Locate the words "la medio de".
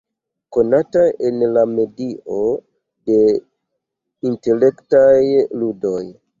1.57-3.19